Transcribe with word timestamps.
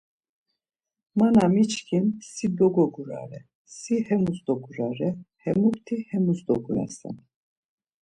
Ma 1.17 1.27
na 1.35 1.45
miçkin 1.53 2.05
si 2.31 2.45
dogogurare, 2.57 3.39
si 3.77 3.95
hemus 4.07 4.39
dogurare, 4.49 5.09
hemukti 5.43 5.95
hemus 6.11 6.39
dogurasen. 6.49 7.15